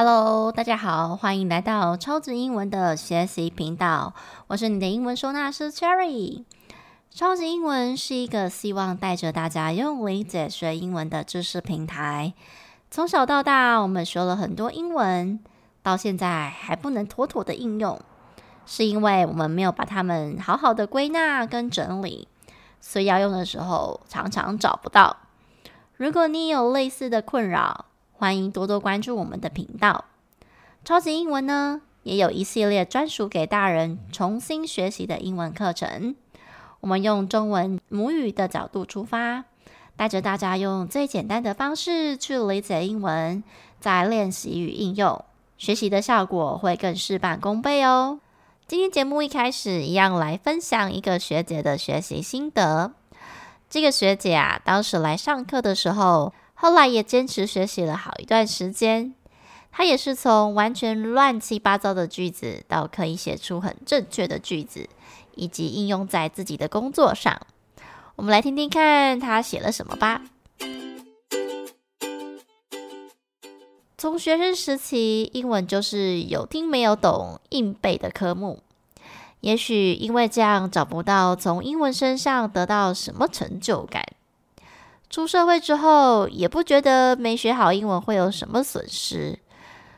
[0.00, 4.14] Hello，大家好，欢迎来到超级英文的学习频道。
[4.46, 6.44] 我是你的英文收纳师 Cherry。
[7.10, 12.32] 超级英文是一个希望带着大家用理解学英文的知识平台。
[12.92, 15.40] 从小到大，我们学了很多英文，
[15.82, 18.00] 到现在还不能妥妥的应用，
[18.66, 22.28] 是因为我们没有把它们好好的归纳跟整理，
[22.80, 25.16] 所以要用的时候常常找不到。
[25.96, 27.86] 如果你有类似的困扰，
[28.18, 30.06] 欢迎多多关注我们的频道。
[30.84, 36.16] 超级英文呢，也有一系列专属给大人重新学习的英文课程。
[36.80, 39.44] 我们用中文母语的角度出发，
[39.96, 43.44] 带着大家用最简单的方式去理解英文，
[43.78, 45.24] 再练习与应用，
[45.56, 48.18] 学习的效果会更事半功倍哦。
[48.66, 52.90] 今天节目一开始，一样来分享一个学姐的学习心得。
[53.70, 59.14] 这个学姐啊，当时来上课的时候，后来也坚持学习了好一段时间，
[59.70, 64.88] 他也是从完全乱七八糟的句子，到可以写出很正确的句子，
[65.36, 67.40] 以及应用在自己的工作上。
[68.16, 70.22] 我们来听听看他写了什么吧。
[73.96, 78.64] 从学生时期，英文就是有听没有懂，硬背的科目。
[79.42, 84.04] 也许因为这样，找不到从英文身上得到什么成就感。
[85.10, 89.38] 出社会之后，也不觉得没学好英文会有什么损失。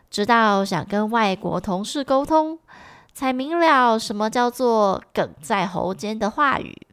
[0.08, 2.58] 直到想跟外国同事沟通，
[3.12, 6.86] 才明了什么叫做梗在喉间的话语。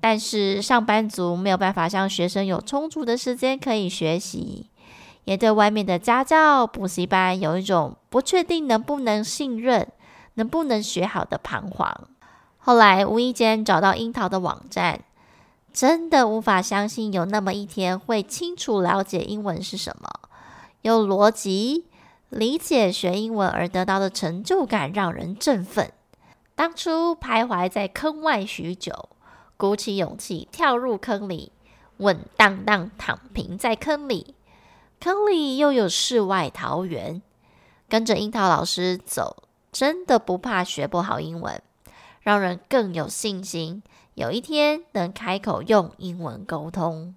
[0.00, 4.70] 但是上班族没有办法像学生有充足的时间可以学习，
[5.24, 9.88] 也对外面的家教补习班有一种不确定能不能信任、
[10.34, 11.92] 能不能学好的彷徨。
[12.58, 15.00] 后来无意间找到樱桃的网站。
[15.76, 20.08] 真的无法相信有那么一天会清楚了解英文是什么，
[20.80, 21.84] 有逻辑
[22.30, 25.92] 理解学英文而得到的成就感让人振奋。
[26.54, 29.10] 当初徘徊在坑外许久，
[29.58, 31.52] 鼓起勇气跳入坑里，
[31.98, 34.34] 稳当当躺平在坑里，
[34.98, 37.20] 坑里又有世外桃源。
[37.86, 41.60] 跟着樱桃老师走，真的不怕学不好英文，
[42.22, 43.82] 让人更有信心。
[44.16, 47.14] 有一天能开口用英文沟通。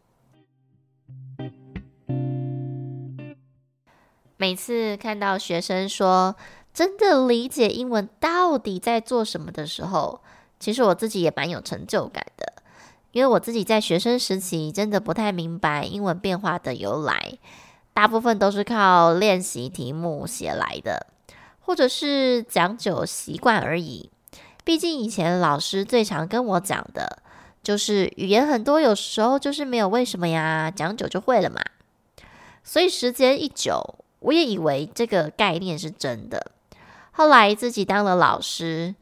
[4.36, 6.36] 每次看到学生说
[6.74, 10.20] 真的理解英文到底在做什么的时候，
[10.60, 12.62] 其实我自己也蛮有成就感的，
[13.14, 17.38] 因为我自己在学生时期真的不太明白英文变化的由来，
[17.94, 21.08] 大部分都是靠练习题目写来的，
[21.62, 24.12] 或者是讲久习惯而已。
[24.70, 27.24] 毕竟以前老师最常跟我讲的，
[27.64, 31.60] 就是语言很多，有时候就是没有为什么呀，讲久就会了嘛。
[32.64, 36.52] 所以时间一久，我也以为这个概念是真的。
[37.14, 38.94] 后来自己当了老师，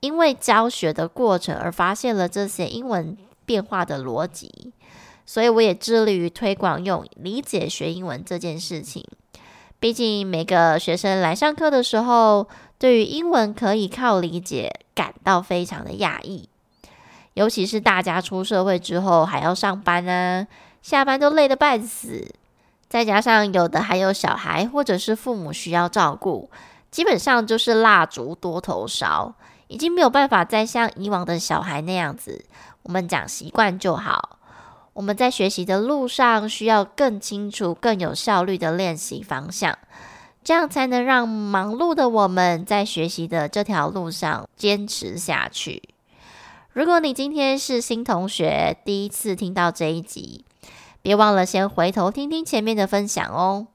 [0.00, 3.16] 因为教学的过程而发现了这些英文
[3.46, 4.74] 变化的逻辑，
[5.24, 9.02] 所以我也致力于推广用理解学英文这件事情。
[9.78, 16.48] 毕竟每个学生来上课的时候，对于英文可以靠理解感到非常的讶异，
[17.34, 20.46] 尤其是大家出社会之后还要上班啊，
[20.82, 22.34] 下班都累得半死，
[22.88, 26.50] 再加上有的还有小孩或者是父母需要照顾，
[26.90, 29.34] 基本上就是蜡烛多头烧，
[29.68, 32.44] 已经没有办法再像以往的小孩那样子，
[32.82, 34.38] 我们讲习惯就好。
[34.92, 39.76] 我们在学习的路上需要更清楚、更有效率的练习方向。
[40.46, 45.82] 这样才能让忙碌的我们在学习的这条路上坚持下去。
[46.72, 50.44] 如果你今天是新同学，第一次听到这一集，
[51.02, 53.66] 别忘了先回头听听前面的分享哦。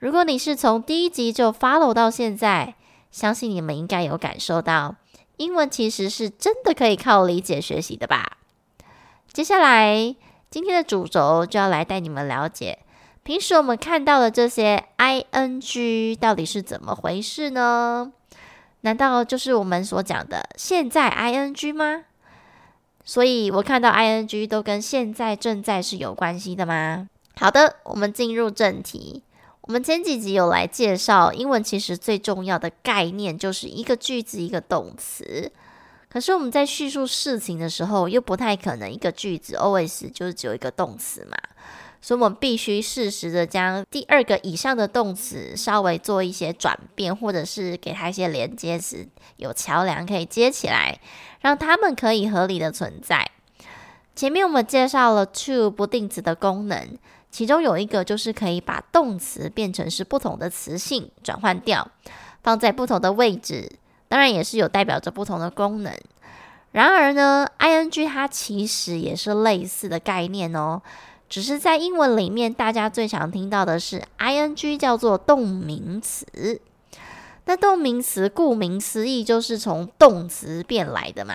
[0.00, 2.74] 如果你是从第一集就 follow 到现在，
[3.12, 4.96] 相信你们应该有感受到，
[5.36, 8.38] 英文其实是真的可以靠理解学习的吧？
[9.32, 10.16] 接下来，
[10.50, 12.80] 今天的主轴就要来带你们了解。
[13.24, 18.12] 平时我们看到的这些 ing 到底是怎么回事呢？
[18.80, 22.02] 难道就是我们所讲的现在 ing 吗？
[23.04, 27.08] 所以我看到 ing 都跟现在正在是有关系的吗？
[27.36, 29.22] 好的，我们进入正题。
[29.62, 35.52] 我们前几集有来介绍，英文其实最重要的概念就是一个句子一个动词。
[36.10, 41.36] 可是我们在叙述事情的时候，又不太可能一个句子 always 就是只有一个动词嘛。
[42.04, 50.98] 所以，我们必须适时的将第二个以上的动词稍微做一些转变，或者是给它一些连接词，有桥梁可以接起来，
[51.40, 53.30] 让它们可以合理的存在。
[54.16, 56.98] 前面我们介绍了 to 不定词的功能，
[57.30, 61.88] 其中有一个就是可以把动词变成是不同的词性转换掉，
[62.42, 63.70] 放在不同的位置，
[64.08, 65.96] 当然也是有代表着不同的功能。
[66.72, 70.82] 然而呢，ing 它其实也是类似的概念哦，
[71.32, 76.60] 只是在英文里面，大家最常听到的是 ing 叫做动名词。
[77.46, 81.34] 那动名词顾名思义就是从动词变来的嘛。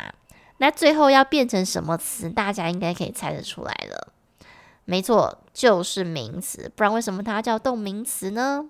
[0.60, 4.10] 那最后要变成什么词，大家应该可以猜得出来了。
[4.86, 8.70] 没错，就是名词，不然为什么它叫动名词呢？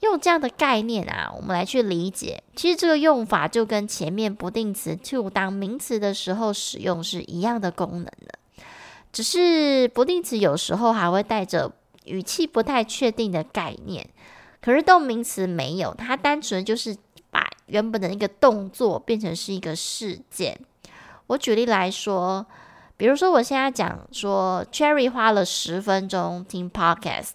[0.00, 8.37] 用这样的概念啊，我们来去理解，其实这个用法就跟前面不定词 to 当名词的时候使用是一样的功能的，
[9.12, 11.72] 只是不定词有时候还会带着
[12.04, 14.06] 语气不太确定的概念，
[14.60, 16.96] 可是动名词没有，它单纯就是
[17.30, 20.58] 把原本的一个动作变成是一个事件。
[21.28, 22.46] 我举例来说，
[22.96, 27.34] 比如说我现在讲说 Cherry 花了十分钟听 Podcast，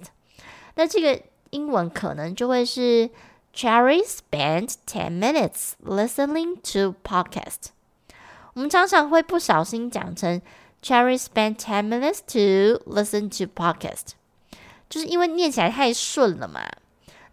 [0.76, 1.22] 那这个。
[1.54, 3.12] 英文可能就会是
[3.54, 7.68] Cherry spent ten minutes listening to podcast。
[8.56, 10.42] 我们常常会不小心讲成
[10.84, 14.12] Cherry spent ten minutes to listen to podcast，
[14.90, 16.60] 就是因为念起来太顺了嘛。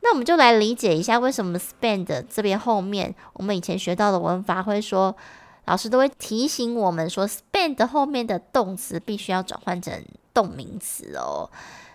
[0.02, 5.16] 那我们就来理解一下为什么 spend 这边后面我们以前学到的文法会说，
[5.64, 10.00] 老师都会提醒我们说 spend 后面的动词必须要转换成
[10.32, 11.50] 动名词哦，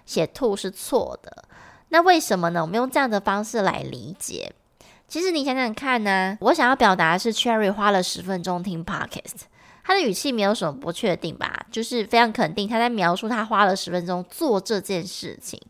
[0.05, 1.45] 写 to 是错的。
[1.87, 2.61] 那为什么呢？
[2.61, 4.51] 我们用这样的方式来理解。
[5.07, 9.43] 其实你想想看呢，我想要表达的是 Cherry 花了十分钟听 Podcast，
[9.87, 11.67] 他的语气没有什么不确定吧？
[11.69, 15.61] 就是非常肯定他在描述他花了十分钟做这件事情。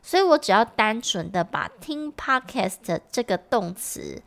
[0.00, 4.22] 所以我只要单纯的把听 Podcast 这个动词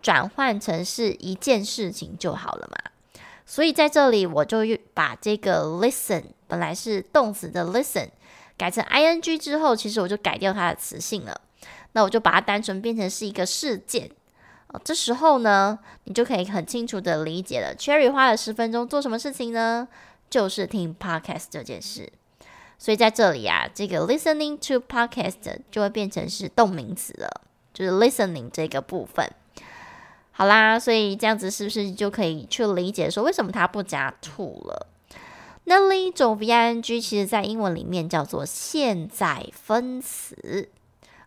[0.00, 2.92] 转换成是一件事情就好了嘛。
[3.44, 4.58] 所以在这里我就
[4.94, 8.10] 把这个 listen 本来是动词的 listen。
[8.56, 11.40] 改成 ing 之后，其实我就改掉它的词性了。
[11.90, 14.08] 那我就把它单纯变成是一个事件。
[14.82, 17.74] 这时候呢，你就可以很清楚的理解了。
[17.76, 19.86] Cherry 花了十分钟做什么事情呢？
[20.30, 22.12] 就是听 podcast 这件事。
[22.76, 27.42] 所以在这里啊，这个 listening to podcast 就会变成是动名词了，
[27.72, 29.30] 就是 listening 这个部分。
[30.32, 34.88] 好啦，所以这样子是不是就可以去理解说，为什么它不加 to 了？
[35.66, 40.68] 那另一种 V-I-N-G，其实在英文里面叫做现在分词。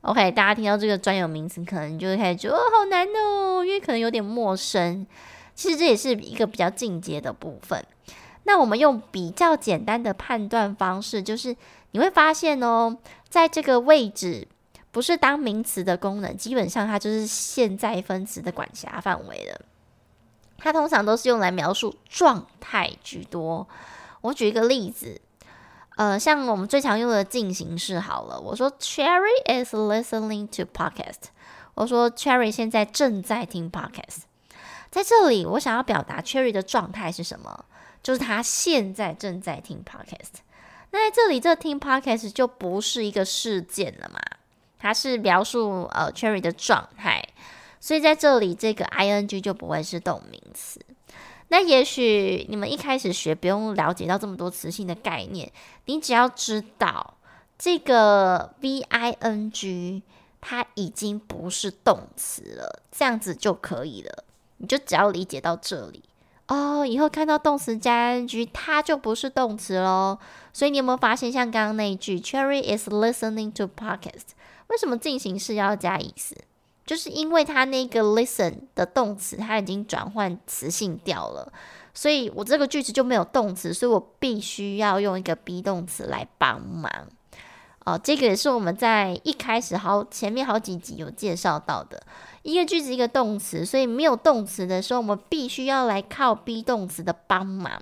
[0.01, 5.05] OK，大家听到这个专有名词，可能就会开始觉得哦，好难哦，因为可能有点陌生。
[5.55, 7.83] 其实这也是一个比较进阶的部分。
[8.43, 11.55] 那我们用比较简单的判断方式，就是
[11.91, 12.95] 你会发现哦，
[13.27, 14.47] 在这个位置
[14.91, 19.61] 不是当名词的功能，基本上它就是现在分词的管辖范围了。
[20.57, 23.67] 它通常都是用来描述状态居多。
[24.21, 25.19] 我举一个例子，
[25.97, 28.39] 呃，像我们最常用的进行式好了。
[28.39, 31.29] 我说 Cherry is listening to podcast。
[31.73, 34.21] 我说 Cherry 现在正在听 podcast。
[34.89, 37.65] 在这里，我想要表达 Cherry 的状态是什么？
[38.03, 40.41] 就是他现在正在听 podcast。
[40.91, 44.19] 那在这里，这听 podcast 就不是一个事件了嘛？
[44.79, 47.27] 它是描述呃 Cherry 的状态，
[47.79, 50.79] 所以在这里，这个 ing 就不会是动名词。
[51.49, 55.49] 那也许你们一开始学不用了解到这么多词性的概念，
[55.85, 57.15] 你只要知道
[57.57, 60.03] 这个 V-I-N-G
[60.41, 64.23] 它已经不是动词了，这样子就可以了。
[64.57, 66.03] 你就只要理解到这里
[66.47, 70.17] 哦，以后看到动词加 ing，它就不是动词喽。
[70.53, 74.29] 所以你有没有发现，像刚刚那一句 Cherry is listening to podcast，
[74.67, 76.33] 为什么进行式要加 is？
[76.87, 81.51] 就是因为它那个 listen 的动词，它已经转换词性掉了，
[81.93, 86.89] 所以我这个句子就没有动词，所以我必须要用一个 be 动词来帮忙。
[87.85, 92.01] 哦、这个也是我们在一开始好前面好几集有介绍到的，
[92.41, 97.81] 一个句子一个动词，所以没有动词的时候，我们必须要来靠 be 动词的帮忙，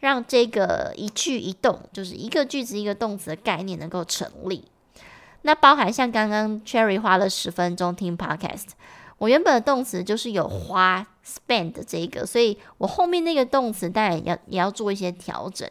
[0.00, 4.64] 让这个一句一动，就是一个句子一个动词的概念能够成立。
[5.46, 8.70] 那包含像刚刚 Cherry 花了十分钟听 Podcast，
[9.18, 15.70] 我原本的动词就是有花 spend 这个，所以我后面那个动词当然要也要做一些调整。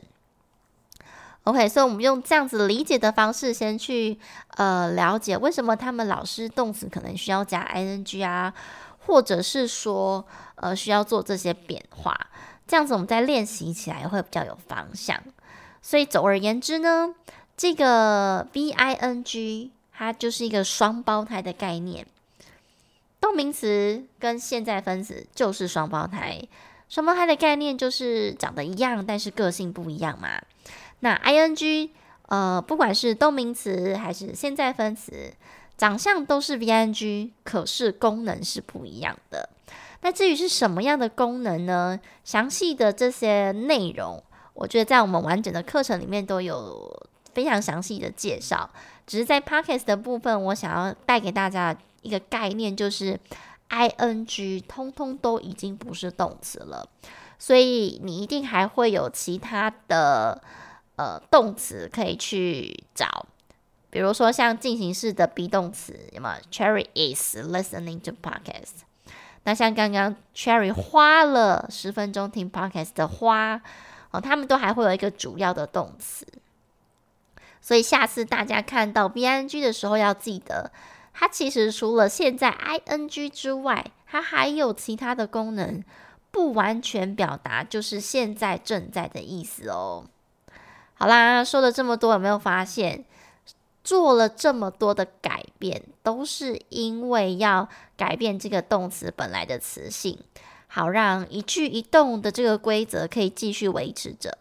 [1.44, 4.18] OK，所以我们用这样子理解的方式，先去
[4.52, 8.54] 呃了解为什么他们老师动词可能需要加 ing 啊，
[9.00, 12.18] 或者是说呃需要做这些变化，
[12.66, 15.22] 这样子我们在练习起来会比较有方向。
[15.82, 17.14] 所以总而言之呢。
[17.58, 22.06] 这个 V-I-N-G 它就是一个双胞胎的概念，
[23.22, 26.42] 动名词跟现在分词就是双胞胎。
[26.88, 30.42] 双胞胎的概念就是长得一样，但是个性不一样嘛。
[31.00, 31.92] 那 I-N-G
[32.28, 35.34] 呃，不管是动名词还是现在分词，
[35.78, 39.50] 长相都是 V-ING，可是功能是不一样的。
[40.02, 42.00] 那至于是什么样的功能呢？
[42.24, 48.68] 详细的这些内容，我觉得在我们完整的课程里面都有非常详细的介绍。
[49.06, 53.20] 只是在 Podcast 的部分，我想要带给大家一个概念，就是
[53.70, 56.90] ing 通通都已经不是动词了，
[57.38, 60.42] 所以你一定还会有其他的。
[60.98, 63.26] 呃，动词可以去找，
[63.90, 68.86] 比如说像进行式的 be 动词，有没有？Cherry is listening to podcast。
[69.44, 73.62] 那像刚刚 Cherry 花了十分钟听 podcast 的花，
[74.12, 76.26] 哦，他们都还会有一个主要的动词。
[77.66, 80.72] 所以下次大家看到 ing 的时候，要记得，
[81.16, 82.56] 它其实除了现在
[82.86, 85.84] ing 之外，它还有其他的功能，
[86.30, 90.06] 不完全表达就是现在正在的意思哦。
[90.94, 93.04] 好啦，说了这么多，有没有发现
[93.84, 97.68] 做了这么多的改变，都是因为要
[97.98, 100.20] 改变这个动词本来的词性，
[100.68, 104.38] 好让一句一动的这个规则可以继续维持着。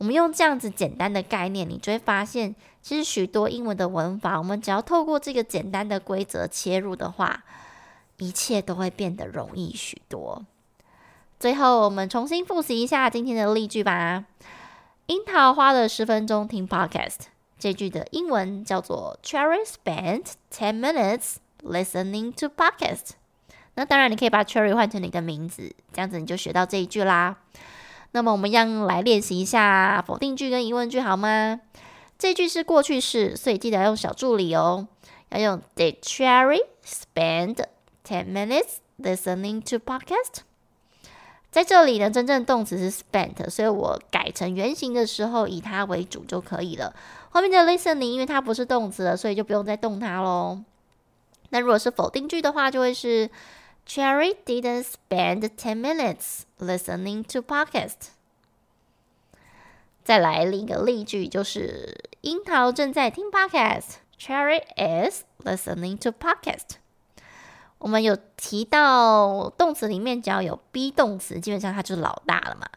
[0.00, 7.44] 我们用这样子简单的概念，你就会发现，其实许多英文的文法，我们只要透过这个简单的规则切入的话，
[8.16, 10.42] 一切都会变得容易许多。
[11.38, 14.24] 最后，我们重新复习一下今天的例句吧。
[15.04, 17.26] 樱桃花了十分钟听 podcast，
[17.58, 23.10] 这句的英文叫做 Cherry spent ten minutes listening to podcast。
[23.74, 27.36] 那当然，你可以把 Cherry 换成你的名字，这样子你就学到这一句啦。
[28.12, 31.60] 那么我们一样来练习一下否定句跟疑问句，好吗？
[32.18, 34.88] 这句是过去式，所以记得要用小助理哦，
[35.30, 37.64] 要用 Did Cherry spend
[38.06, 40.42] ten minutes listening to podcast？
[41.50, 46.94] 在这里呢，真正动词是 spent，所以我改成原形的时候以它为主就可以了。
[47.30, 50.60] 后面的 listening 因为它不是动词了，所以就不用再动它喽。
[51.48, 53.28] 那如果是否定句的话，就会是
[53.92, 58.10] Cherry didn't spend ten minutes listening to podcast。
[60.04, 66.76] 再来另一个例句，就是樱桃正在听 podcast，Cherry is listening to podcast。
[67.78, 72.68] 我们有提到动词里面，只要有 be 动词，基本上它就是老大了嘛，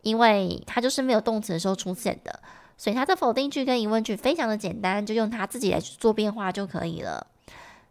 [0.00, 2.40] 因为它就是没有动词的时候出现的，
[2.78, 7.26] 所以它的否定句跟疑问句非常的简单，就用它自己来做变化就可以了。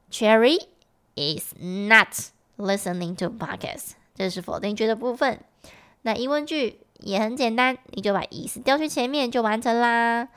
[0.09, 0.57] Cherry
[1.15, 2.07] is not
[2.61, 5.39] listening to podcast，这是否定句的部分。
[6.03, 10.29] 那疑问句也很简单，你就把 is 调去前面就完成啦。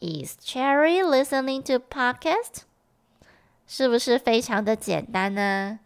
[0.00, 2.64] Is Cherry listening to podcast？
[3.66, 5.80] 是不是非常的简单呢？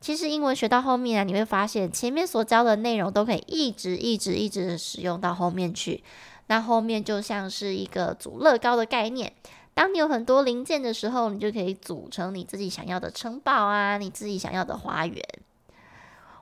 [0.00, 6.02] 其实英文学到后面啊，你会发现前面所教的内容都可以一直、一直、一直使用到后面去。
[6.46, 9.32] 那后面就像是一个组乐高的概念，
[9.74, 15.24] 当你有很多零件的时候，你就可以组成你自己想要的城堡啊，你自己想要的花园。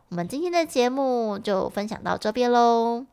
[0.08, 3.04] 我们今天的节目就分享到这边喽，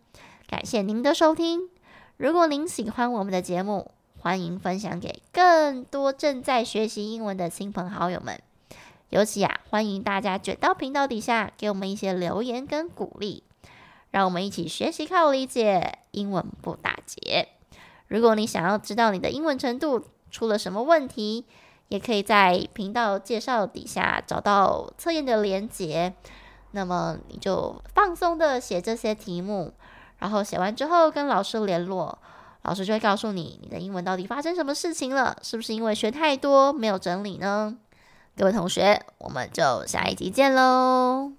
[0.47, 1.69] 感谢您的收听。
[2.17, 8.41] 如果您喜欢我们的节目，欢迎分享给更多正在学习英文的亲朋好友们，
[9.09, 13.43] 尤其啊，欢迎大家卷到频道底下给我们一些留言跟鼓励，
[14.09, 17.49] 让我们一起学习靠理解，英文不打结。
[18.07, 21.45] 如果你想要知道你的英文程度出了什么问题，
[21.87, 26.13] 也可以在频道介绍底下找到测验的连结，
[26.71, 29.73] 那么你就放松的写这些题目，
[30.19, 32.17] 然后写完之后跟老师联络。
[32.63, 35.37] 老师就会告诉你，你的英文到底发生什么事情了？
[35.43, 37.77] 是不是因为学太多没有整理呢？
[38.35, 41.31] 各位同学，我们就下一集见喽！